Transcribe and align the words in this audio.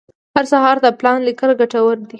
هر 0.35 0.45
سهار 0.51 0.77
د 0.81 0.87
پلان 0.99 1.19
لیکل 1.27 1.51
ګټور 1.61 1.95
کار 1.97 1.97
دی. 2.05 2.09